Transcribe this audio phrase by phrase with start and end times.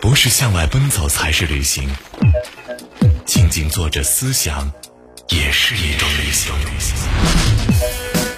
[0.00, 1.88] 不是向外奔走才是旅行，
[3.24, 4.70] 静静坐着思想
[5.28, 6.52] 也是一种旅行。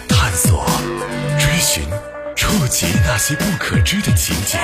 [0.09, 0.65] 探索、
[1.39, 1.83] 追寻、
[2.37, 4.59] 触及那些不可知的情景，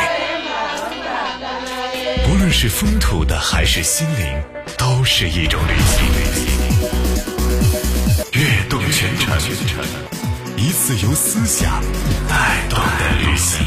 [2.25, 4.43] 不论是风土的还是心灵，
[4.79, 6.05] 都是一种旅行。
[8.33, 9.37] 跃动全程，
[10.63, 11.81] 一次由思想
[12.29, 13.67] 带动的旅行。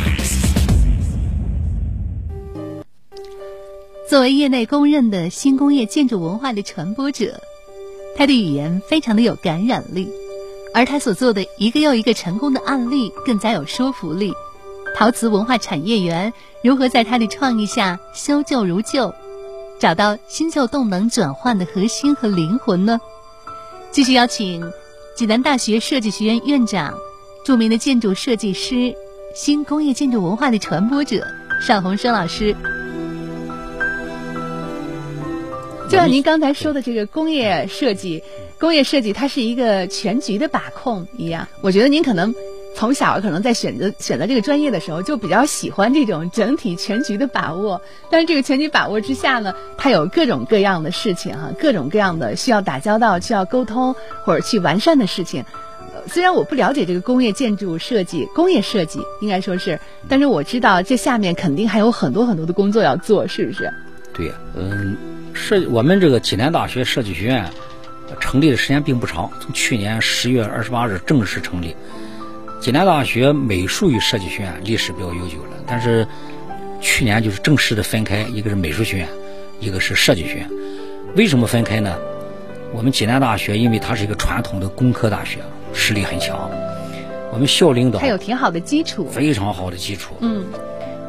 [4.07, 7.41] 作为业内公认的新工业建筑文化的传播者，
[8.15, 10.07] 他的语言非常的有感染力，
[10.71, 14.31] 而他所做的一个又一个成功的案例更加有说服力。
[14.95, 16.31] 陶瓷文化产业园
[16.63, 19.11] 如何在他的创意下修旧如旧，
[19.79, 23.01] 找到新旧动能转换的核心和灵魂呢？
[23.89, 24.71] 继续邀请
[25.15, 26.91] 济南大学设计学院院长、
[27.45, 28.93] 著名的建筑设计师、
[29.35, 31.23] 新工业建筑文化的传播者
[31.61, 32.55] 尚鸿生老师。
[35.87, 38.23] 就像您刚才说的这个工业设计，
[38.59, 41.47] 工业设计它是一个全局的把控一样。
[41.61, 42.33] 我觉得您可能
[42.75, 47.81] 从小可能在选择选择这个专业的时候，就比较喜欢这种整体全局的把握。
[48.09, 55.45] 但是这个全局把握之下呢，它有各种各样的事情哈，各种各样的需要打交道、需要沟通或者去完善的事情。
[56.07, 59.79] 虽然我不了解这个工业建筑设计、工业设计，应该说是，
[60.09, 63.71] 但是我知道这下面肯定还有很多很多的工作要做，是不是？
[64.13, 64.97] 对呀，嗯。
[65.35, 67.49] 设我们这个济南大学设计学院
[68.19, 71.75] 成立的时间并不长，从去年十月二十八日正式成立。
[72.63, 76.07] 济南大学美术与设计学院历史比较悠久了，但是
[76.79, 79.09] 去年就是正式的分开，一个是美术学院，
[79.59, 80.49] 一个是设计学院。
[81.17, 81.93] 为什么分开呢？
[82.71, 85.39] 我们济南大学因为它是一个传统的工科大学，
[85.73, 86.49] 实力很强。
[87.33, 90.15] 我们校领导它有挺好的基础，非常好的基础。
[90.21, 90.45] 嗯，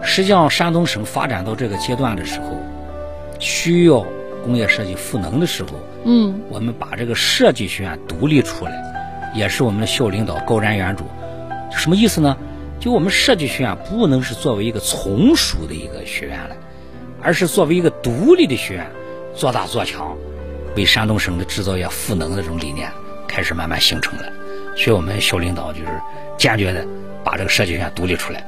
[0.02, 2.46] 实际上山东省发展到这个阶段的时候。
[3.38, 4.04] 需要
[4.42, 5.68] 工业设计赋能的时候，
[6.04, 8.72] 嗯，我们把这个设计学院独立出来，
[9.36, 11.02] 也是我们的校领导高瞻远瞩。
[11.76, 12.36] 什么意思呢？
[12.80, 16.56] 就我们设计学院不能是作为一个从属的一个学院了，
[17.22, 18.86] 而是作为一个独立的学院，
[19.34, 20.16] 做大做强，
[20.76, 22.90] 为山东省的制造业赋能的这种理念
[23.26, 24.24] 开始慢慢形成了。
[24.76, 25.86] 所以我们校领导就是
[26.36, 26.86] 坚决的
[27.22, 28.44] 把这个设计学院独立出来，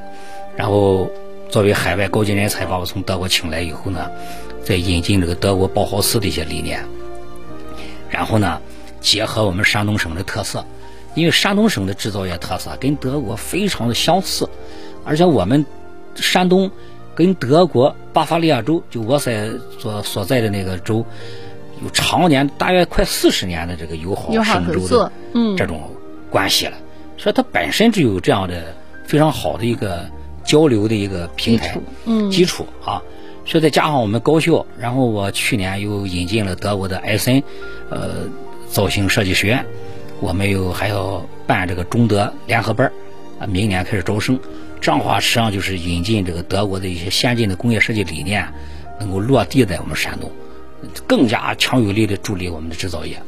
[0.55, 1.09] 然后
[1.49, 4.09] 作为海外高级人才把我从德国请来以后呢。
[4.63, 6.85] 再引进这个德国包豪斯的一些理念，
[8.09, 8.59] 然后呢，
[8.99, 10.65] 结合我们山东省的特色，
[11.17, 14.47] 因为山东省的制造业特色跟德国非常的相似，
[15.03, 15.65] 而且我们
[16.15, 16.69] 山东
[17.15, 21.03] 跟德国巴伐利亚州，就我在所所在的那个州，
[21.83, 25.11] 有常年大约快四十年的这个友好省州的
[25.57, 25.89] 这种
[26.29, 26.77] 关系了，
[27.17, 28.75] 所以它本身就有这样的
[29.07, 30.07] 非常好的一个
[30.45, 32.29] 交流的一个平台嗯。
[32.29, 33.01] 基础啊。
[33.43, 37.41] 所以再加上我们高校，然后我去年又引进了德国的埃森，
[37.89, 38.27] 呃，
[38.69, 39.65] 造型设计学院，
[40.19, 42.91] 我们又还要办这个中德联合班
[43.39, 44.39] 啊，明年开始招生。
[44.79, 48.47] 这样的话，实际上就是引进这个德国的一些先进的工业设计理念，
[48.99, 50.31] 能够落地在我们山东，
[51.07, 53.19] 更加强有力的助力我们的制造业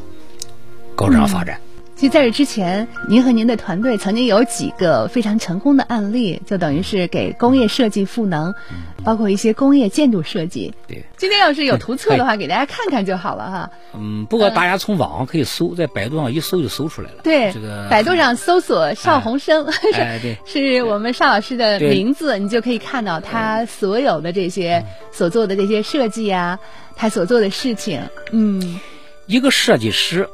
[0.96, 1.60] 高质量发展。
[2.00, 8.56] 其实在这之前，您和您的团队曾经有几个非常成功的案例，就等于是给工业设计赋能，
[9.04, 10.74] 包括一些工业建筑设计。
[10.88, 13.70] 对，今天要是有图册的话，给大家看看就好了哈。
[13.96, 17.18] 嗯，不过大家从网上可以搜，在百度上一搜就搜出来了。
[17.22, 26.60] 对，这个百度上搜索邵鸿生，哎，对，是我们邵老师的名字，你就可以看到他所有的这些所做的这些设计啊，
[26.96, 28.00] 他所做的事情。
[28.32, 28.80] 嗯，
[29.26, 30.30] 一个设计师。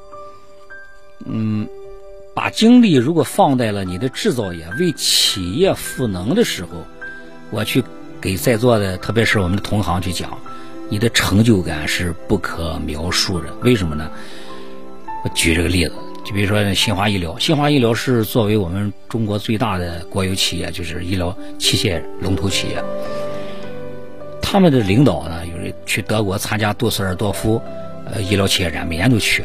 [1.25, 1.67] 嗯，
[2.33, 6.85] 把精力如果放在了你的制造业为企业赋能的时候，
[7.51, 7.83] 我去
[8.19, 10.37] 给在座的，特别是我们的同行去讲，
[10.89, 13.45] 你的成就感是不可描述的。
[13.61, 14.09] 为什么呢？
[15.23, 15.93] 我举这个例子，
[16.23, 22.83] 就比如说新华医疗，新华医疗是作为我们中国最大的国有企业，就是医疗器械龙头企业。
[24.41, 27.59] 他们的领导呢，有人去德国参加杜塞尔多夫
[28.11, 29.44] 呃医疗企业展，每年都去。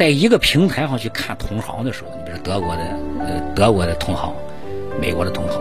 [0.00, 2.82] 在一个平台上去看同行的时候，你比如德国的
[3.18, 4.34] 呃德国的同行，
[4.98, 5.60] 美国的同行，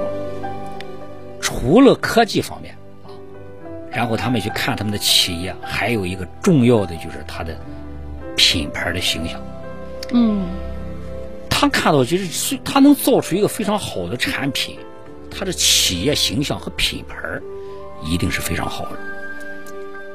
[1.42, 3.12] 除了科技方面啊，
[3.92, 7.54] 然后他们去看他们的企业，还有一个重要的就是他的
[8.38, 9.42] 品牌的形象。
[10.14, 10.48] 嗯，
[11.50, 14.80] 他看到就是他能造出一个非常好的产品，
[15.30, 17.18] 他的企业形象和品牌
[18.06, 18.98] 一定是非常好的。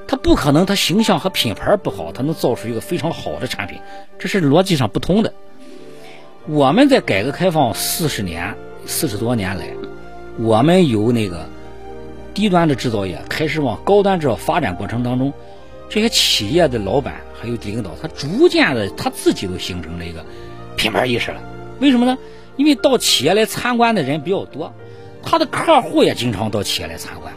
[0.06, 3.78] 他不可能，他形象和品牌不好，他能造出一个非常好的产品，
[4.18, 5.32] 这是逻辑上不通的。
[6.46, 8.54] 我们在改革开放四十年
[8.86, 9.68] 四十多年来，
[10.38, 11.46] 我们由那个
[12.34, 15.32] 低端的制造业开始往高端制造发展过程当中，
[15.88, 20.24] 这些企业的老板还有领导，他逐渐的他自己都形成了一个
[20.76, 21.40] 品牌意识了。
[21.80, 22.18] 为什么呢？
[22.56, 24.72] 因为到企业来参观的人比较多，
[25.22, 27.32] 他的客户也经常到企业来参观，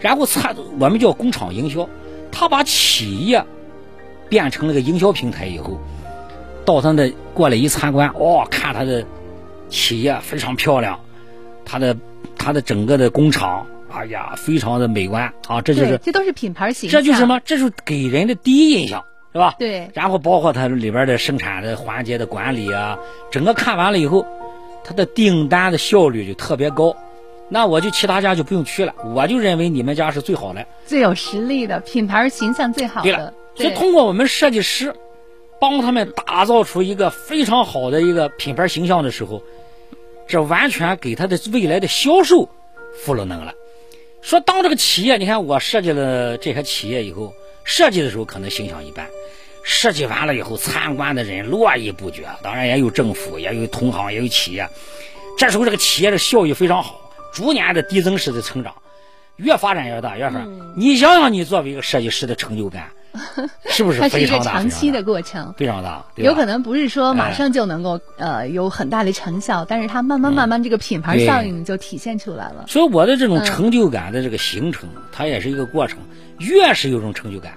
[0.00, 1.88] 然后参我们叫工厂营销，
[2.30, 3.44] 他把企业
[4.28, 5.78] 变成了个营销平台以后，
[6.64, 9.04] 到他的过来一参观，哦，看他的
[9.68, 11.00] 企业非常漂亮，
[11.64, 11.96] 他的
[12.36, 17.40] 他的整个的工厂，哎呀，非常的美观啊，这就是这都是品牌形象，这就是什么？
[17.44, 19.04] 这是给人的第一印象。
[19.32, 19.54] 是吧？
[19.58, 19.90] 对。
[19.92, 22.98] 然后包括它里边的生产的环节的管理啊，
[23.30, 24.26] 整个看完了以后，
[24.82, 26.96] 它的订单的效率就特别高。
[27.48, 33.04] 那我就其他家就不用去了，我就认为你们家是最好的，最有实力的品牌形象最好的。
[33.04, 34.94] 对了，所以通过我们设计师
[35.60, 39.42] 帮他们打造出一个非常好的一个品牌形象的时候，
[40.26, 42.48] 这完全给他的未来的销售
[43.04, 43.54] 赋了能了。
[44.22, 47.32] 说当这个企业，你看我设计了这些企业以后。
[47.68, 49.08] 设计的时候可能形象一般，
[49.64, 52.24] 设计完了以后，参观的人络绎不绝。
[52.40, 54.68] 当然也有政府，也有同行，也有企业。
[55.36, 57.05] 这时候这个企业的效益非常好，
[57.36, 58.72] 逐年的递增式的成长，
[59.36, 60.40] 越发展越大，越发。
[60.74, 62.88] 你想想，你作为一个设计师的成就感，
[63.68, 64.14] 是不是非常大？
[64.18, 66.02] 是一个长期的过程，非常大。
[66.14, 72.64] 有可能不是说马上就能够呃有很大的成效，但是它慢慢慢慢这个品牌效应就体现出来了。
[72.68, 75.98] 所以我的这种成就感的这个形成，它也是一个过程。
[76.38, 77.52] 越是有种成就感，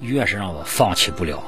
[0.00, 1.42] 越是让我放弃不了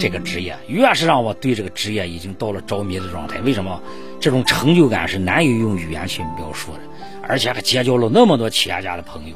[0.00, 3.38] 这个职业，越是让我对这个职业已经到了着迷的状态。
[3.42, 3.80] 为什么？
[4.18, 6.78] 这种成就感是难以用语言去描述的，
[7.28, 9.34] 而且还结交了那么多企业家的朋友，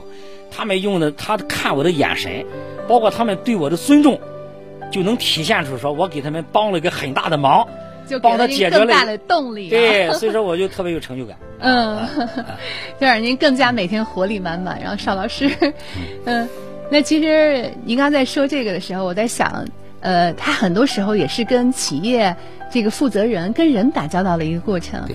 [0.51, 2.45] 他们用的他看我的眼神，
[2.89, 4.21] 包括他们对我的尊重，
[4.91, 7.67] 就能体现出说我给他们帮了一个很大的忙。
[8.09, 11.37] 就帮他解决了大的动力，对， 所以说我就特别有成就感。
[11.61, 12.05] 嗯，
[12.99, 14.81] 就让您更加每天活力满满。
[14.81, 15.49] 然后邵老师，
[16.27, 16.49] 嗯，
[16.91, 19.65] 那其实您刚才说这个的时候，我在想，
[20.01, 22.35] 呃，他很多时候也是跟企业
[22.69, 25.09] 这个负责人跟人打交道的一个过程。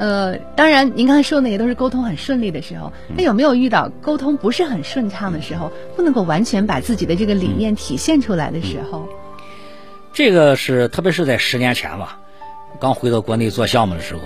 [0.00, 2.90] 呃，当然您刚才说那也都是沟通很顺利的时候。
[3.14, 9.06] 那有没有遇到沟通不是很顺畅的时候，不能够完全把自己的这个理念体现出来的时候？
[10.14, 12.18] 这个是特别是在十年前吧。
[12.80, 14.22] 刚回到国内做项目的时候，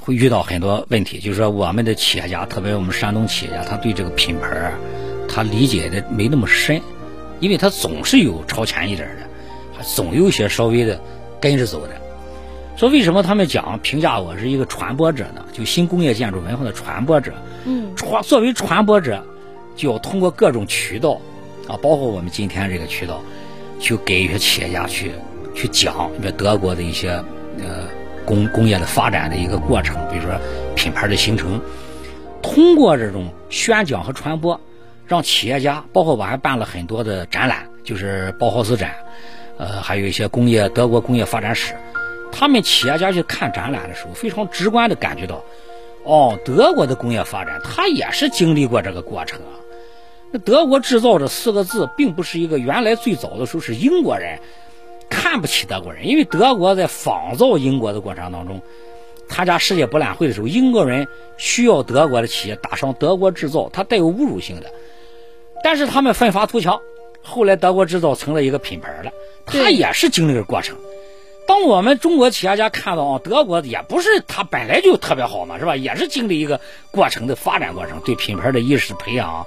[0.00, 4.72] 会遇到很多问题，就是说我们的企业家，特别我们山东企业家，他对这个品牌
[5.28, 6.82] 他理解的没那么深，
[7.38, 9.22] 因为他总是有超前一点的，
[9.78, 11.00] 还总有一些稍微的
[11.40, 11.99] 跟着走的。
[12.80, 15.44] 说为什么他们讲评价我是一个传播者呢？
[15.52, 17.34] 就新工业建筑文化的传播者。
[17.66, 17.94] 嗯。
[17.94, 19.22] 传作为传播者，
[19.76, 21.20] 就要通过各种渠道
[21.68, 23.20] 啊，包括我们今天这个渠道，
[23.78, 25.12] 去给一些企业家去。
[25.54, 27.10] 去讲，比如德国的一些
[27.58, 27.86] 呃
[28.24, 30.32] 工工业的发展的一个过程，比如说
[30.74, 31.60] 品牌的形成，
[32.40, 34.58] 通过这种宣讲和传播，
[35.06, 38.94] 让企业家，包括我还办了很多的展览，就是包豪斯展，
[39.58, 41.74] 呃，还有一些工业德国工业发展史，
[42.32, 45.42] 他们企业家去看展览的时候，非常直观的感觉到，
[46.04, 49.58] 哦，德国的工业发展，它也是经历过这个过程啊。
[50.32, 54.38] 那德国制造这四个字，并不是一个原来最早的时候是英国人。
[55.08, 58.62] 看不起德国人，因为德国在仿造英国的过程当中，
[59.28, 64.72] 参加世界博览会的时候，英国人需要德国的企业打上“德国制造”，它带有侮辱性的。
[65.64, 66.80] 但是他们奋发图强，
[67.22, 69.10] 后来德国制造成了一个品牌了，
[69.44, 70.76] 它也是经历了过程。
[71.46, 75.76] 当我们中国企业家看到啊，德国也不是它本来就特别好嘛，是吧？
[75.76, 79.44] 也是经历一个过程的发展过程，对品牌的意识培养，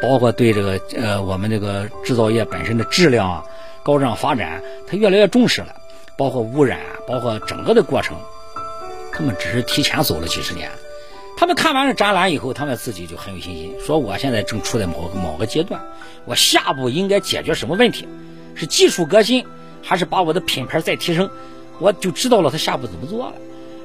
[0.00, 3.44] 包括对这个呃我们这个制造业本身的质量啊。
[3.84, 5.74] 高质量发展，他越来越重视了，
[6.16, 8.16] 包括污染，包括整个的过程，
[9.12, 10.70] 他们只是提前走了几十年。
[11.36, 15.82] 他们看完了展览以后，他们自己就很有信心，说我现在正处在某某个阶段，
[16.26, 18.06] 我下步应该解决什么问题？
[18.54, 19.44] 是技术革新，
[19.82, 21.28] 还是把我的品牌再提升？
[21.78, 23.32] 我就知道了他下步怎么做了。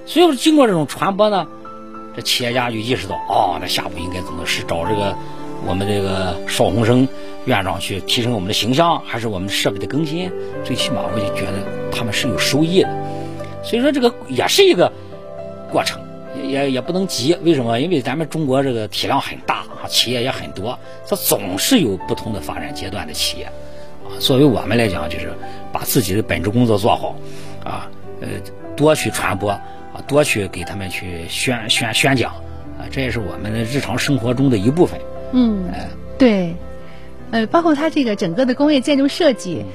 [0.05, 1.45] 所以经过这种传播呢，
[2.15, 5.15] 这企业家就意识到，哦，那下步应该怎么是找这个
[5.65, 7.07] 我们这个邵鸿生。
[7.45, 10.29] 院长去提升我们的形象，还是我们设备的更新？
[10.65, 12.89] 最起码我就觉得他们是有收益的。
[13.63, 14.91] 所以说这个也是一个
[15.71, 15.97] 过程，
[16.45, 17.37] 也也不能急。
[17.43, 17.79] 为什么？
[17.79, 20.77] 因为咱们中国这个体量很大啊，企业也很多，
[21.07, 23.49] 它总是有不同的发展阶段的企业
[24.07, 24.19] 啊。
[24.19, 25.31] 作为我们来讲，就是
[25.71, 27.15] 把自己的本职工作做好
[27.63, 27.89] 啊，
[28.21, 28.27] 呃，
[28.75, 29.61] 多去传播啊，
[30.07, 32.31] 多去给他们去宣宣宣讲
[32.79, 34.99] 啊，这也是我们的日常生活中的一部分。
[35.33, 35.65] 嗯，
[36.17, 36.55] 对。
[37.29, 39.65] 呃，包括它这个整个的工业建筑设计，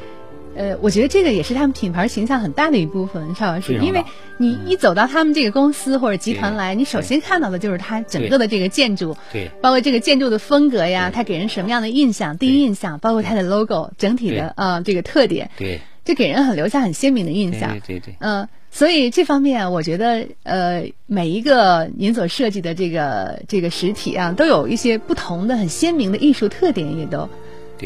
[0.55, 4.05] 呃，我觉得这个也是他们品牌形象很大的一部分，邵老师，因为
[4.37, 27.29] 你一走到他们这个公司或者集团来，你首先看到的就是它整个的这个建筑，对，包括这个建筑的风格呀，它给人什么样的印象，第一印象，包括它的 logo 整体的啊这个特点，对，就给人很留下很鲜明的印象，对对对，嗯，所以这方面我觉得呃每一个您所设计的这个这个实体啊，都有一些不同的很鲜明的艺术特点，也都。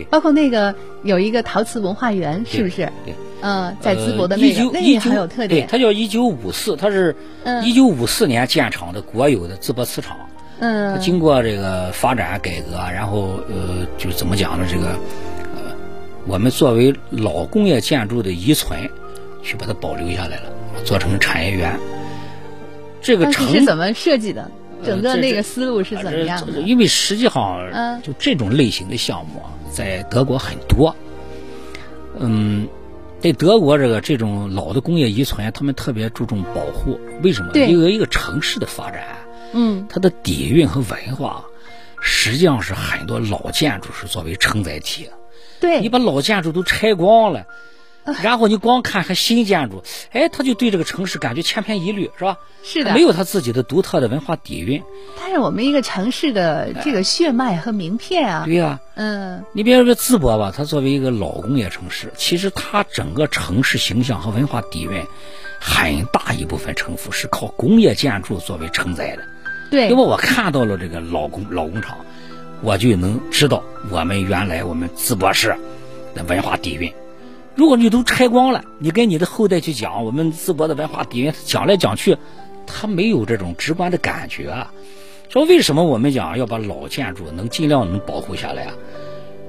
[0.05, 2.91] 包括那个有一个陶瓷文化园，是不是？
[3.05, 5.67] 对，嗯，在淄博的那个，那也很有特点。
[5.67, 7.15] 对，它叫一九五四，它是
[7.65, 10.17] 一九五四年建厂的国有的淄博瓷厂。
[10.59, 14.67] 嗯，它经过这个发展改革，然后呃，就怎么讲呢？
[14.71, 14.89] 这个
[15.55, 15.75] 呃，
[16.27, 18.89] 我们作为老工业建筑的遗存，
[19.43, 20.53] 去把它保留下来了，
[20.85, 21.79] 做成产业园。
[23.03, 24.51] 这个城是怎么设计的？
[24.85, 26.61] 整个那个思路是怎么样的？
[26.63, 29.43] 因为实际上，嗯，就这种类型的项目。
[29.73, 30.97] 在德国很多，
[32.19, 32.67] 嗯，
[33.21, 36.99] 在德国这个这种老的工业遗存，他们特别注重保护。
[37.23, 37.53] 为什么？
[37.55, 39.05] 因为一个城市的发展，
[39.53, 41.45] 嗯，它的底蕴和文化，
[42.01, 45.11] 实际上是很多老建筑是作为承载体。
[45.61, 47.47] 对，你把老建筑都拆光了。
[48.23, 49.83] 然后你光看看新建筑，
[50.13, 52.39] 哎，他就对这个城市感觉千篇一律，是吧？
[52.63, 54.83] 是的，没有他自己的独特的文化底蕴。
[55.19, 58.43] 它是我们一个城市的这个血脉和名片啊。
[58.45, 65.03] 对呀，嗯，你比如说淄博吧，它作为一个老工业城市，其实它整个城市形象和文化底蕴，
[65.61, 69.23] 很大一部分城府是靠工业建筑作为承载的。
[69.71, 71.99] 对，因为我看到了这个老工老工厂，
[72.63, 75.57] 我就能知道我们原来我们淄博市
[76.15, 76.93] 的文化底蕴。
[77.57, 82.17] 如果你都拆光了，你跟你的后代去讲我们淄博的文化底蕴，讲来讲去，
[82.67, 84.51] 他没有这种直观的感觉。
[84.51, 84.71] 啊
[85.29, 88.75] 说为什么我们讲要把老建筑能尽量能保护下来啊？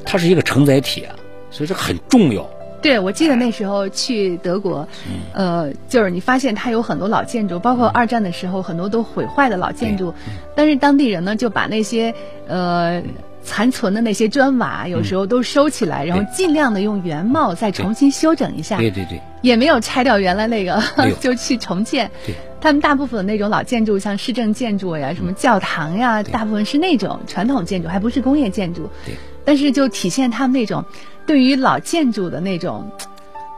[0.06, 1.16] 它是一个承载体，啊
[1.52, 2.50] 所以这很重要。
[2.82, 4.88] 对，我记得那时候去德国，
[5.34, 10.14] 呃，就是你发现它有很多老建筑，包括二战的时候很多都毁坏的老建筑，
[10.56, 12.14] 但是当地人呢就把那些
[12.48, 13.04] 呃。
[13.48, 18.78] 残存的那些砖瓦，有时候都收起来，然后尽量的用原貌再重新修整一下。
[18.78, 20.84] 对对对，也没有拆掉原来那个，
[21.22, 22.12] 就去重建。
[22.26, 28.90] 对，他们大部分的那种老建筑，像市政建筑呀、什么教堂呀，大部分是那种传统建筑，还不是工业建筑。
[29.06, 30.84] 对，但是就体现他们那种
[31.26, 32.92] 对于老建筑的那种，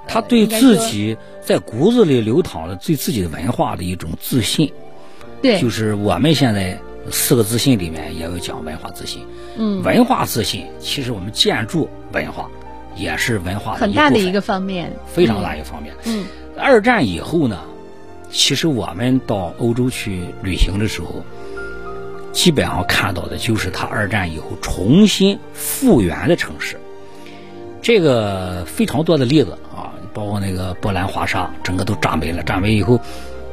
[0.08, 4.72] 他对自己在骨子里流淌的对自己的文化的一种自信。
[5.42, 6.78] 对，就是我们现在
[7.12, 9.24] 四个自信里面也有讲文化自信。
[9.58, 12.50] 嗯，文化自信，其实我们建筑文化
[12.96, 15.94] 也是文化很大的一个方面，非常大一个方面。
[16.06, 16.26] 嗯，
[16.58, 17.60] 二战以后呢，
[18.32, 21.24] 其实我们到欧洲去旅行的时候，
[22.32, 26.80] 基本上看到的就是它二战以后重新复原的城市。
[27.82, 32.44] 这个非常多的例子啊，包括那个波兰华沙，整个都炸没了。
[32.44, 33.00] 炸没以后，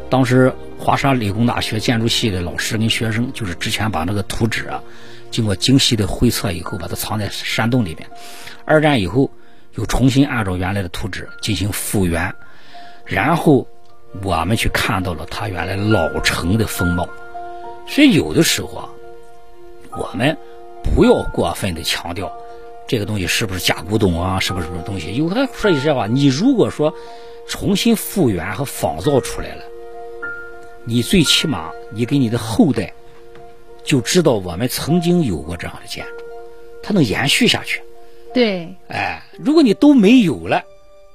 [0.09, 4.83] 当时华沙理工大学建筑系的老师跟学生，就是之前把那个图纸啊。
[5.31, 8.09] 经过精细的绘测以后，把它藏在山洞里面。
[8.65, 9.31] 二战以后，
[9.75, 12.33] 又重新按照原来的图纸进行复原，
[13.05, 13.67] 然后
[14.23, 17.09] 我们去看到了它原来老城的风貌。
[17.89, 18.89] 所以有的时候啊，
[19.91, 20.39] 我们
[20.83, 22.33] 不要过分的强调
[22.87, 25.15] 这个东西是不是假古董啊，是不是什么东西。
[25.17, 26.95] 有的说句实话，你如果说
[27.49, 29.65] 重新复原和仿造出来了，
[30.87, 32.90] 你最起码你给你的后代。
[33.85, 36.25] 就知道我们曾经有过这样的建筑，
[36.83, 37.81] 它能延续下去。
[38.35, 40.61] 对，哎，如果你都没有了，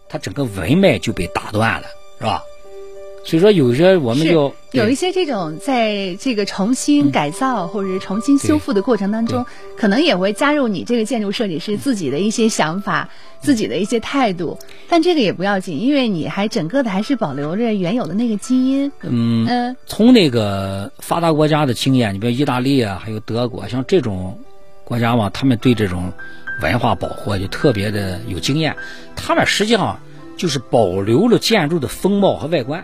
[0.08, 1.88] 它整个文脉就被打断了，
[2.18, 2.42] 是吧？
[3.24, 9.46] 所以说，有些我们就有一些这种在这个重新改造或者是重新修复的过程当中，
[9.78, 13.08] 可能也会加入你这个建筑设计师自己的一些想法、
[13.40, 14.58] 自己的一些态度。
[14.90, 18.92] 但这个也不要紧，因为你还整个的还是保留着原有的那个基因。
[19.04, 24.38] 嗯嗯，从那个发达国家的经验，你比如意大利啊，还有德国，像这种
[24.84, 26.12] 国家嘛，他们对这种
[26.64, 28.76] 文化保护就特别的有经验。
[29.16, 30.00] 他们实际上
[30.36, 32.84] 就是保留了建筑的风貌和外观。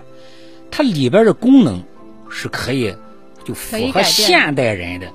[0.69, 1.83] 它里边的功能
[2.29, 2.95] 是可以
[3.43, 5.07] 就符合现代人的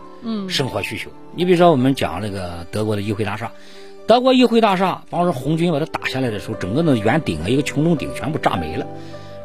[0.49, 1.11] 生活需求。
[1.35, 3.51] 你比如说，我们讲那个德国的议会大厦，
[4.07, 8.87] 德国议会大厦，当时红军把它打下来的时候，整个那圆顶啊，一个穹窿顶全部炸没了。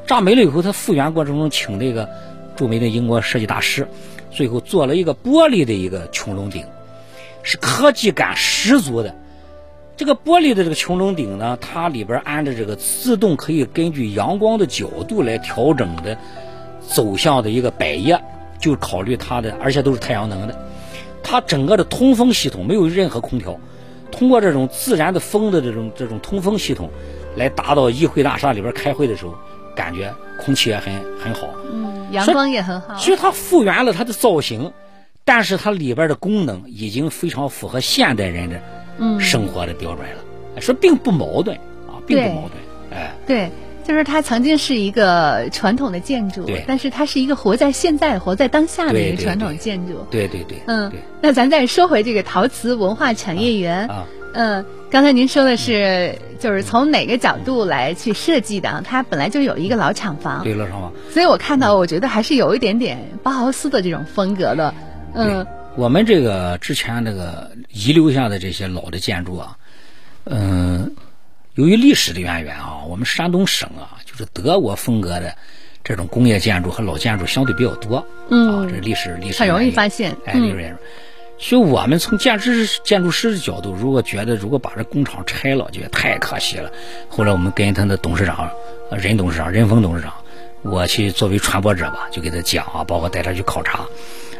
[0.05, 2.09] 炸没了以后，它复原过程中请那个
[2.55, 3.87] 著名的英国设计大师，
[4.31, 6.65] 最后做了一个玻璃的一个穹窿顶，
[7.43, 9.15] 是科技感十足的。
[9.97, 16.15] 这个玻璃的这个穹窿顶呢，它里边安着这个自动可以根据阳光的角度来调整的
[16.87, 18.21] 走向的一个百叶，
[18.59, 20.55] 就考虑它的，而且都是太阳能的。
[21.23, 23.59] 它整个的通风系统没有任何空调，
[24.11, 26.91] 通过这种自然的风的这种这种通风系统
[27.35, 29.33] 来达到议会大厦里边开会的时候，
[29.75, 32.93] 感觉空气也很很好，嗯，阳光也很好。
[32.99, 34.71] 其实它复原了它的造型，
[35.25, 38.61] 但是它里边的功能已经非常符合现代人的
[39.19, 41.55] 生活的标准了，说并不矛盾
[41.87, 42.51] 啊，并不矛盾，
[42.91, 43.49] 哎，对。
[43.87, 50.05] 就是它曾经是一个传统的建筑，但是它是一个活在现在、活在当下的一个传统建筑。
[50.11, 50.57] 对对对。
[50.67, 53.87] 嗯，那咱再说回这个陶瓷文化产业园。
[53.87, 54.03] 啊。
[54.33, 58.83] 嗯，刚才您说的是，就是从哪个角度来去设计的？
[58.85, 60.43] 它本来就有一个老厂房。
[60.43, 60.91] 对，老厂房。
[61.09, 64.73] 所以我看到，我觉得还是有一点点包豪斯的这种风格的。
[65.13, 65.47] 嗯。
[65.77, 69.57] 我们这个之前那个遗留下的这些老的建筑啊，
[70.25, 70.95] 嗯。
[71.53, 75.35] 由于历史的渊源啊，我们山东省啊，就是德国风格的
[75.83, 78.05] 这种工业建筑和老建筑相对比较多。
[78.29, 80.15] 嗯，啊，这历史历史很容易发现。
[80.25, 80.77] 哎，历史
[81.39, 86.71] 所以我们从建筑师建筑师的角度，如果觉得如果把这工厂拆了，就太可惜了。
[87.09, 88.51] 后来我们跟他的董事长，
[88.91, 90.13] 任董事长、任峰董事长，
[90.61, 93.83] 我去作为传播者吧，就给他讲啊，包括带他去考察。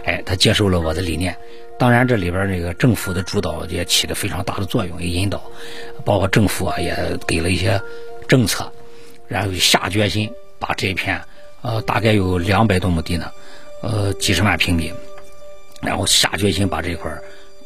[0.07, 1.37] 哎，他接受了我的理念。
[1.77, 5.43] 当然，这里边这个政府的主导也起了非常大的作用，也引导，
[6.05, 6.95] 包括政府啊也
[7.27, 7.79] 给了一些
[8.27, 8.71] 政策，
[9.27, 11.21] 然后下决心把这一片，
[11.61, 13.29] 呃，大概有两百多亩地呢，
[13.83, 14.93] 呃，几十万平米，
[15.81, 17.11] 然后下决心把这块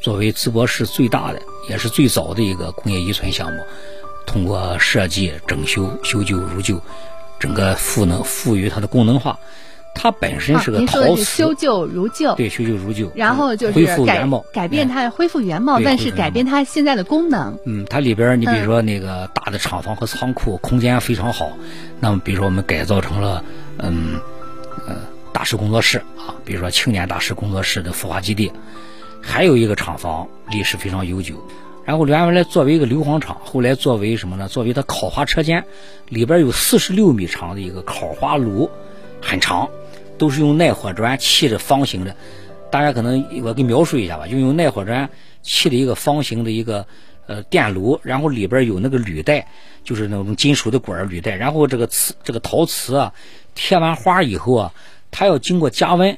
[0.02, 3.64] 作为淄博市最大的也是最早的一个工业遗存项目，
[4.26, 6.82] 通过设计、整修、修旧如旧，
[7.40, 9.40] 整个赋能赋予它的功能化。
[9.94, 17.60] 它本身是个陶瓷，修旧如旧，对，修旧如旧，然后就是恢复原貌，改变它恢复原貌，但是改变它现在的功能。
[17.66, 21.52] 嗯，它里边你比如说那个大的厂房和仓库空间非常好，
[22.00, 23.44] 那么比如说我们改造成了
[23.78, 24.20] 嗯
[24.88, 24.96] 呃
[25.32, 28.52] 大师工作室啊，比如说青年大师工作室的孵化基地，
[29.22, 31.36] 还有一个厂房历史非常悠久，
[31.86, 34.48] 然后原来作为一个硫磺厂，后来作为什么呢？
[34.48, 35.64] 作为它烤花车间，
[36.10, 38.70] 里边有四十六米长的一个烤花炉，
[39.22, 39.70] 很长。
[40.22, 42.16] 都是用耐火砖砌的方形的，
[42.70, 45.10] 大家可能我给描述一下吧，就用耐火砖
[45.42, 46.86] 砌的一个方形的一个
[47.26, 49.48] 呃电炉，然后里边有那个铝带，
[49.84, 53.12] 就是那种金属的管铝带，然后这个瓷这个陶瓷啊
[53.56, 54.72] 贴完花以后啊，
[55.10, 56.16] 它要经过加温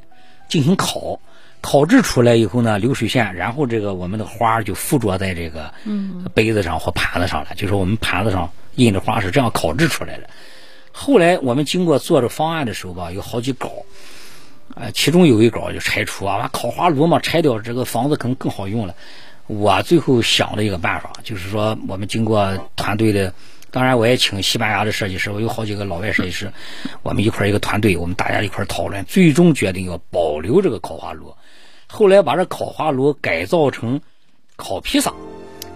[0.50, 1.18] 进行烤，
[1.62, 5.74] 烤制出来以后呢流水线，然后这个我们的花就附着在这个
[6.34, 10.30] 杯子上或盘子上了，就是我们盘子上印的花是这样烤制出来的。
[10.96, 13.72] 后来我们经过做这方案的时候吧，有好几稿，
[14.76, 18.96] 呃，其中有一稿就拆除啊，烤花炉嘛，拆掉这个房子可能更好用了。
[19.48, 23.34] 我最后想了一个办法，就是说我们经过团队的，
[23.72, 26.54] 当然我也请西班牙的设计师，我有好几个老外设计师，
[27.02, 31.36] 我们一块一个团队，我们大家一块讨论，最终决定要保留这个烤花炉。
[31.88, 34.00] 后来把这烤花炉改造成
[34.56, 35.12] 烤披萨。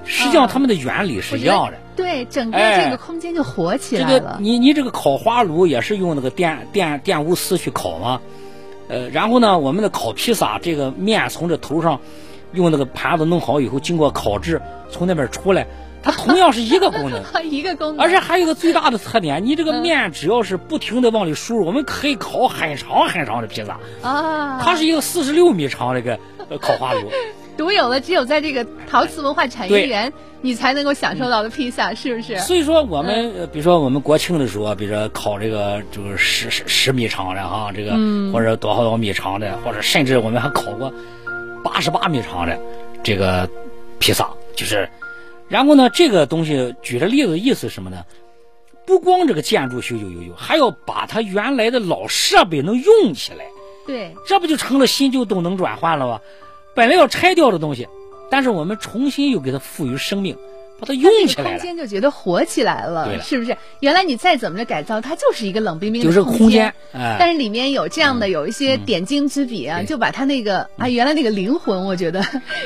[0.08, 1.74] 实际上，它们的原理是一样的。
[1.96, 4.20] 对，整个这个空间就活起来了。
[4.20, 8.22] 这个，你你这个烤花炉也是用那个电电电钨丝去烤吗？
[8.88, 12.00] 呃，然后呢，我们的烤披萨，这个面从这头上
[12.54, 15.68] 用那个盘子弄好以后，经过烤制，从那边出来，
[16.02, 18.00] 它同样是一个功能， 一个功能。
[18.00, 23.80] 而且还有个最大的特点，你这个面只要是不停的往里输入，我们可以烤很长很长的披萨。
[24.02, 26.18] 啊，它是一个四十六米长的一个
[26.60, 27.10] 烤花炉。
[27.58, 32.38] 独有的，只有在这个陶瓷文化产业园，你才能够享受到的披萨，是不是？
[32.38, 37.94] 所以说，我们比如说我们国庆的时候，比如说烤这个就是十十十米长的哈，这个
[38.32, 40.94] 或者多少多少米长的，或者甚至我们还烤过
[41.64, 42.60] 八十八米长的
[43.02, 43.50] 这个
[43.98, 44.88] 披萨，就是。
[45.50, 48.04] 然后呢，这个东西举的例子意思什么呢？
[48.86, 53.46] 不光这个建筑修修修修，还要把它原来的老设备能用起来。
[53.88, 56.20] 对，这不就成了新旧动能转换了吗？
[56.76, 57.88] 本来要拆掉的东西，
[58.30, 60.38] 但是我们重新又给它赋予生命，
[60.80, 61.58] 把它用起来了。
[61.58, 63.58] 空间就觉得活起来了，是不是？
[63.80, 66.68] 原来你再怎么着改造，它就是一个冷冰冰的空间。
[66.94, 72.24] 哎但是里面有这样的有一些点睛之笔啊，就把它那个啊原来那个灵魂，我觉得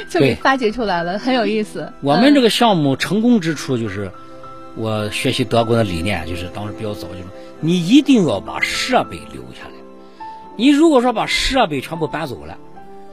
[0.09, 1.93] 就给发掘出来了，很有意思。
[2.01, 4.11] 我们这个项目成功之处就是，
[4.75, 7.23] 我学习德国的理念，就是当时比较早，就是
[7.61, 9.80] 你一定要把设备留下来。
[10.61, 12.55] 你如果说把设备全部搬走了。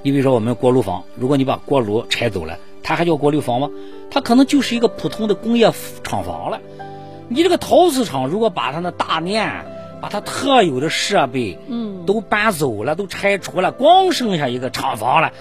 [0.02, 3.70] 你比如说，我们锅炉房，如果你把锅炉拆走了，它还叫锅炉房吗？
[4.11, 5.72] 它可能就是一个普通的工业
[6.04, 6.61] 厂房了。
[7.28, 9.64] 你这个陶瓷厂，如果把它那大面、
[10.02, 15.32] 把它特有的设备，嗯，都搬走了，都拆除了，光剩下一个厂房了，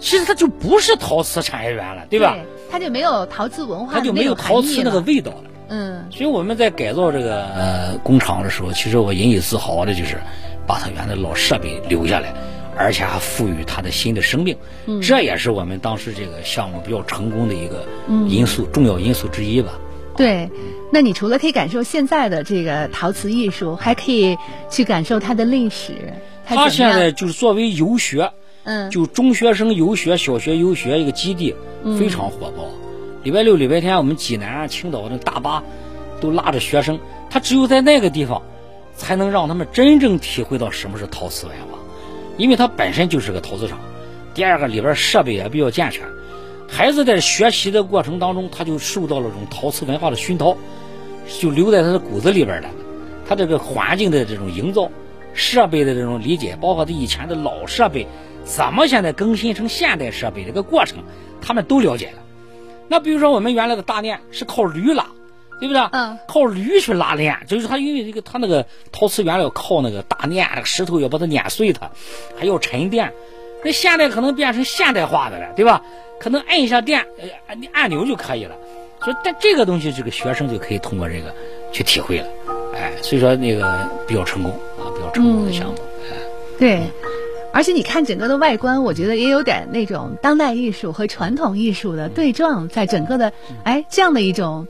[0.00, 2.36] 其实它就不是陶瓷产业园了，对吧？
[2.72, 5.44] 它就没有陶瓷文化，它就没有陶瓷那个味道了。
[5.68, 10.18] 嗯，所以我们在改造这个呃工厂的时候，其实我引以自豪的就是
[10.66, 12.34] 把它原来老设备留下来。
[12.74, 14.56] 而且还赋予它的新的生命，
[15.02, 17.84] 这也是我们当时这个项目比较成功的一个
[18.26, 19.78] 因素，重要因素之一吧。
[20.16, 20.50] 对，
[20.90, 24.38] 那你除了可以感受现在的这个陶瓷艺术，还可以
[24.70, 26.14] 去感受它的历史。
[26.46, 28.32] 它现在就是作为游学，
[28.64, 31.54] 嗯，就中学生游学、小学游学一个基地，
[31.98, 32.64] 非常火爆。
[33.22, 35.62] 礼拜六、礼拜天，我们济南、青岛那大巴
[36.22, 36.98] 都拉着学生，
[37.28, 38.40] 他只有在那个地方，
[38.96, 41.78] 才能让他们真正体会到什么是陶瓷文化，
[42.36, 43.78] 因为它本身就是个陶瓷厂。
[44.34, 46.02] 第二个，里边设备也比较健全。
[46.68, 50.56] 孩子在学习的过程当中，他就受到了这种陶瓷文化的熏陶，
[51.40, 52.68] 就留在他的骨子里边了。
[53.28, 54.90] 他这个环境的这种营造，
[55.34, 58.06] 设备的这种理解，包括他以前的老设备
[58.44, 60.98] 怎么现在更新成现代设备这个过程，
[61.42, 62.22] 他们都了解了。
[62.88, 65.06] 那比如说我们原来的大链是靠驴拉，
[65.62, 65.80] 对不对？
[65.92, 66.18] 嗯。
[66.26, 71.88] 靠驴去拉链，就是他因为这个他那个陶瓷原料靠那个大碾，那个石头要把它碾碎，它
[72.36, 73.12] 还要沉淀。
[73.64, 75.80] 那现在可能变成现代化的了，对吧？
[76.18, 78.56] 可能按一下电，呃，按按钮就可以了。
[79.04, 81.32] 所以，但这个东西，这个学生就可以通过这个
[81.72, 82.26] 去体会了。
[82.74, 85.74] 哎，所以说那个比较成功啊，比较成功的项目。
[86.10, 86.16] 哎，
[86.58, 86.82] 对，
[87.52, 93.32] 而且你看整个的外观，我觉得也有点那种当代艺术和传统艺术的对撞，在整个的
[93.64, 94.66] 哎这样的一种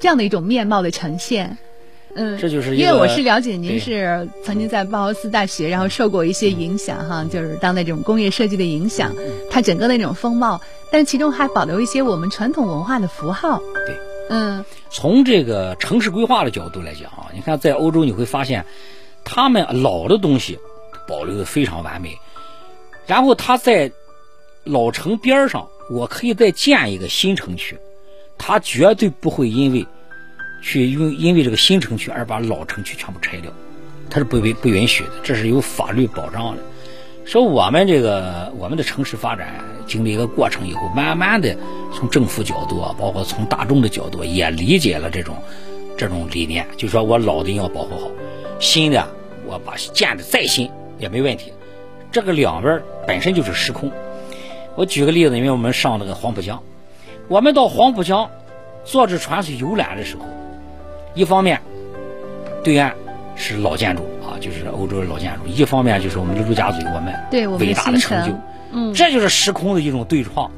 [0.00, 1.56] 这样的一种面貌的呈现。
[2.16, 9.14] 嗯，这就是因为我是了解您是曾经在包豪斯大学，然后受过一些影响哈，就是当代这种工业设计的影响，
[9.48, 10.60] 它整个那种风貌，
[10.90, 13.60] 但是其中还保留一些我们传统文化的符号。
[13.86, 13.96] 对，
[14.30, 18.66] 嗯，从这个城市规划的角度来讲啊，你看在欧洲你会发现，
[19.22, 20.58] 他们老的东西
[21.06, 22.18] 保留的非常完美，
[23.06, 23.92] 然后他在
[24.64, 27.78] 老城边上，我可以再建一个新城区，
[28.42, 29.86] 他绝对不会因为。
[30.62, 33.50] 去因因为这个新城区而把老城区全部拆掉，
[34.10, 36.62] 它是不允不允许的，这是有法律保障的。
[37.24, 39.54] 说我们这个我们的城市发展
[39.86, 41.56] 经历一个过程以后，慢慢的
[41.94, 45.34] 从政府角度啊，包括从大众的角度也理解了这种
[45.96, 48.10] 这种理念，就说我老的要保护好，
[48.60, 49.02] 新的
[49.46, 51.50] 我把建的再新也没问题。
[52.12, 53.90] 这个两边本身就是时空。
[54.76, 56.62] 我举个例子，因为我们上那个黄浦江，
[57.30, 58.28] 我们到黄浦江
[58.84, 60.24] 坐着船去游览的时候。
[61.14, 61.60] 一方面，
[62.64, 62.92] 对岸
[63.36, 68.36] 是老建筑啊，就是欧洲的老建筑；一方面就是我们的陆家嘴，我们伟大的成就。
[68.72, 70.50] 嗯，这就是时空的一种对创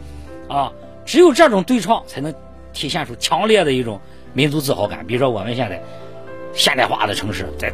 [0.48, 0.72] 啊！
[1.04, 2.34] 只有这种对创，才能
[2.72, 4.00] 体现出强烈的一种
[4.32, 5.06] 民族自豪感。
[5.06, 5.82] 比如说，我们现在
[6.54, 7.70] 现代化的城市，在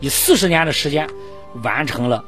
[0.00, 1.08] 以四十年的时间
[1.62, 2.24] 完成了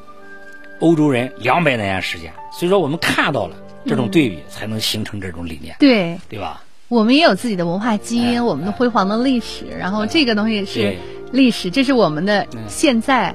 [0.79, 5.75] 欧洲人两百年时间，所以说我们看到了这种对比，才能形成这种理念。
[5.79, 6.63] 对，对吧？
[6.89, 10.97] 我们也有自己的文化基因，我们的辉煌的历史，然后这个东西是
[11.31, 13.33] 历史，这是我们的现在，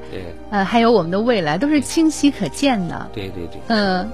[0.51, 3.09] 呃，还有我们的未来，都是清晰可见的。
[3.13, 3.61] 对对对。
[3.67, 4.09] 嗯，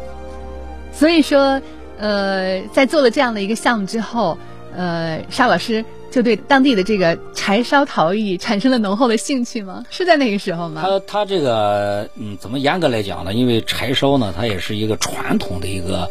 [0.94, 1.60] 所以说，
[1.98, 4.38] 呃，在做了这样的一个项目之后，
[4.76, 9.84] 呃，沙老师就对当地的这个柴烧陶艺产生了浓厚的兴趣吗？
[9.90, 10.82] 是在那个时候吗？
[10.84, 13.34] 他他这个，嗯，怎么严格来讲呢？
[13.34, 16.08] 因为柴烧呢，它也是一个传统的一个。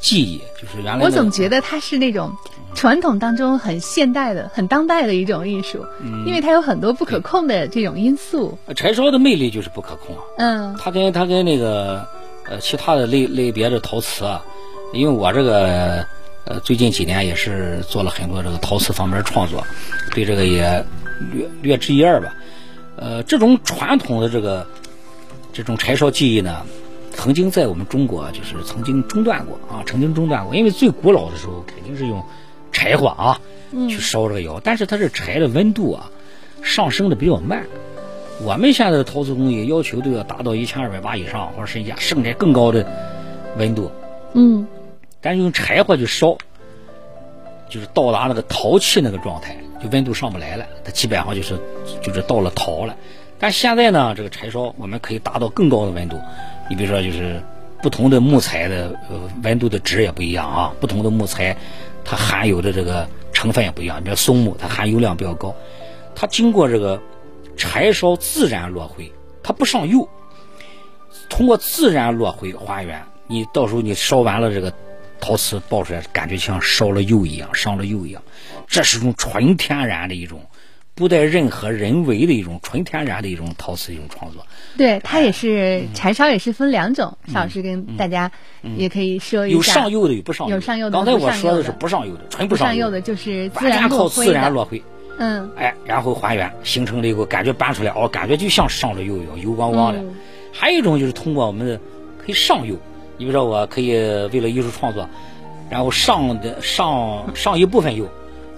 [0.00, 1.04] 技艺就是原来。
[1.04, 2.28] 我总觉得它是那种
[2.74, 5.78] 传统当中很现代的、很当代的一种艺术，
[6.26, 8.58] 因为它有很多不可控的这种因素。
[8.74, 10.22] 柴烧的魅力就是不可控啊。
[10.38, 10.76] 嗯。
[10.76, 12.04] 它跟它跟那个
[12.50, 14.44] 呃其他的类类别的陶瓷啊，
[14.92, 16.04] 因为我这个
[16.44, 19.64] 呃最近几年也是做了很多这个陶瓷方面创作，
[20.14, 20.84] 对这个也
[21.32, 22.34] 略略知一二吧。
[22.96, 24.66] 呃，这种传统的这个
[25.52, 26.62] 这种柴烧技艺呢。
[27.14, 32.24] 曾经在我们中国就是曾经中断过啊，曾经中断过，因为最古老的时候肯定是用
[32.72, 33.38] 柴火啊
[33.86, 36.10] 去烧这个窑，但是它这柴的温度啊
[36.62, 37.66] 上升的比较慢。
[38.40, 42.90] 我们现在的陶瓷工艺要求都要达到一千二百八以上，或者甚至甚至更高的
[43.58, 43.92] 温度。
[44.32, 44.66] 嗯，
[45.22, 46.36] 但用柴火去烧，
[47.70, 51.58] 就是到达那个陶器那个状态，就温度上不来了，它基本上就是
[52.02, 52.94] 就是到了陶了。
[53.38, 56.20] 但现在呢，这个柴烧我们可以达到更高的温度。
[56.68, 57.42] 你比如说，就是
[57.82, 58.94] 不同的木材的
[59.42, 61.56] 温度的值也不一样啊，不同的木材
[62.04, 63.98] 它含有的这个成分也不一样。
[64.00, 65.54] 你比如松木，它含油量比较高，
[66.14, 67.00] 它经过这个
[67.56, 69.10] 柴烧自然落灰，
[69.42, 70.08] 它不上釉，
[71.28, 74.72] 通过自然落灰还原，你到时候你烧完了这个
[75.22, 78.20] 陶瓷爆出来，感觉像烧了釉一样，上了釉一样，
[78.66, 80.40] 这是种纯天然的一种。
[80.94, 88.30] 不带任何人为的一种纯天然的一种陶瓷一种创作，对它也是柴烧也是分两种，邵老师跟大家
[88.76, 94.82] 也可以说一下，有上釉的有不上有上釉的，刚才我说的是不上釉的，纯不上釉的就是自然靠自然落灰，
[95.18, 100.04] 嗯，哎，然后还原形成了一个感觉搬出来哦，感觉就像上了釉一样，油光光的。
[100.52, 101.80] 还有一种就是通过我们的
[102.18, 102.91] 可以上釉，你
[103.22, 103.92] 比如说我可以
[104.32, 105.08] 为了艺术创作，
[105.70, 108.08] 然后上的上上一部分釉。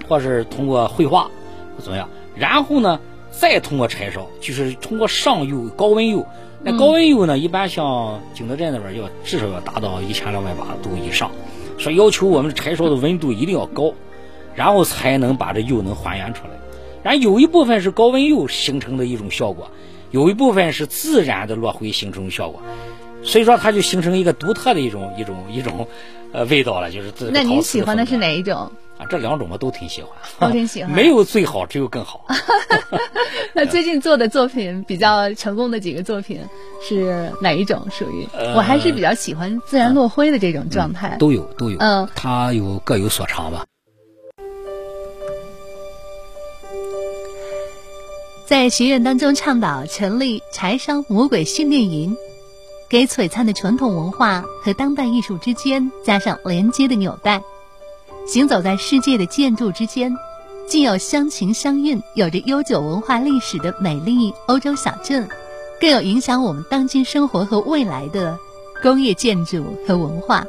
[0.06, 1.30] 或是通过绘画，
[1.78, 2.06] 怎么样？
[2.36, 3.00] 然后呢，
[3.30, 6.26] 再通过柴烧，就是通过上釉、高温釉。
[6.62, 11.30] 那高温釉呢，一般像景德镇那边要至少要达到一千两百八度以上，
[11.78, 13.94] 说要求我们柴烧的温度一定要高，
[14.54, 16.50] 然后才能把这釉能还原出来。
[17.02, 19.70] 然后有一部分是高温釉形成的一种效果，
[20.10, 22.60] 有一部分是自然的落灰形成的效果，
[23.24, 25.88] 所以说它就形成一个独特的一种一种一种
[26.32, 28.70] 呃味道了，就是自那您喜欢的是哪一种？
[28.96, 30.92] 啊，这两种我都挺喜欢， 都挺喜欢。
[30.92, 32.26] 没有最好，只有更好。
[33.52, 36.40] 那最近做的作品比较成功的几个作品
[36.80, 37.88] 是哪一种？
[37.90, 41.16] 属于我还是比较喜欢自然落灰的这种状态。
[41.18, 43.64] 都有都有，嗯，它有各有所长吧。
[48.46, 52.14] 在学院当中倡导成立柴烧魔鬼训练营，
[52.94, 57.42] 给璀璨的传统文化和当代艺术之间加上连接的纽带。
[58.24, 60.16] 行走在世界的建筑之间，
[60.68, 65.28] 既有乡情相韵、有着悠久文化历史的美丽欧洲小镇，
[65.80, 68.38] 更有影响我们当今生活和未来的
[68.80, 70.44] 工业建筑和文化。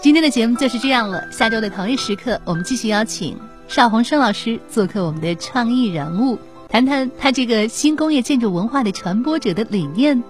[0.00, 1.24] 今天的节目就是这样了。
[1.32, 10.22] 下周的同一时刻，我们继续邀请邵宏生老师做客我们的创意人物，谈谈他这个新工业建筑文化的传播者的理念，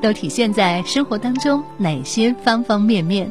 [0.00, 3.30] 都体现在生活当中哪些方方面面。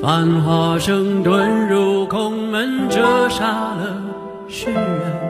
[0.00, 4.02] 繁华声遁入空门，折煞了
[4.48, 5.28] 世人。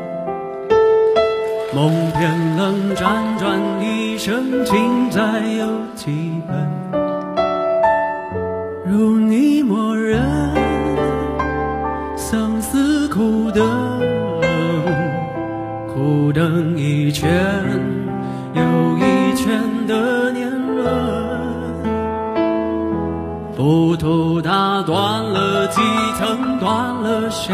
[1.74, 5.22] 梦偏冷，辗转一生，情债
[5.59, 6.57] 有几本？
[8.85, 10.20] 如你默认，
[12.16, 13.64] 相思苦等，
[15.87, 17.29] 苦等一圈
[23.58, 25.80] 浮屠打断了几
[26.16, 27.52] 层，断了谁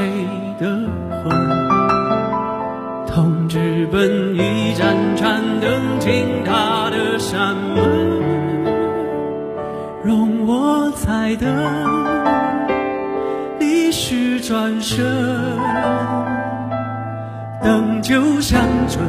[0.60, 0.66] 的
[1.08, 1.32] 魂？
[3.06, 7.82] 痛直奔一盏盏灯，倾塌的山门，
[10.04, 11.48] 容我再等，
[13.58, 15.02] 历史转身，
[17.62, 19.02] 等酒香醇，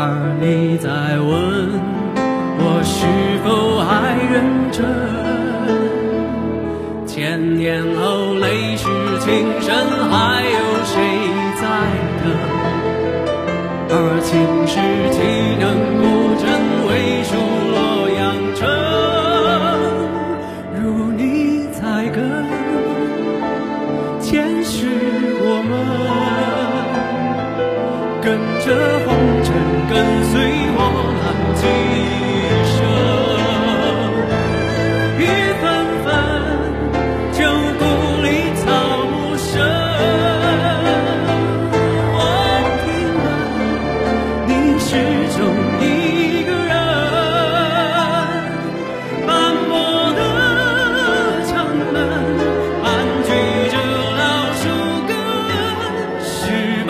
[0.00, 0.06] 而
[0.40, 1.28] 你在问
[2.60, 3.02] 我是
[3.42, 4.78] 否还认真。
[7.04, 8.86] 千年后，泪湿
[9.18, 9.26] 情
[9.60, 9.74] 深，
[10.08, 10.94] 还有谁
[11.58, 11.66] 在
[12.22, 12.30] 等？
[13.90, 14.78] 而青史
[15.10, 15.18] 岂
[15.58, 15.66] 能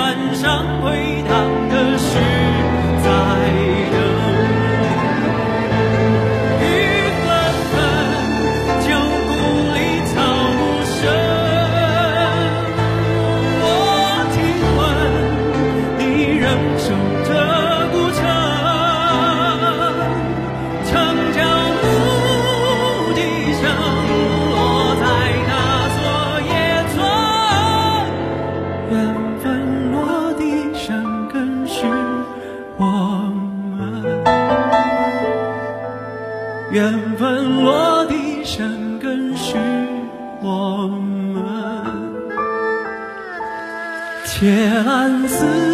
[0.08, 1.77] 山上回荡的。
[45.08, 45.67] 相思